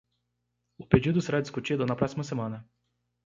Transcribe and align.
O 0.81 0.85
pedido 0.91 1.19
será 1.21 1.39
discutido 1.41 1.85
na 1.85 1.99
próxima 1.99 2.23
semana. 2.31 2.59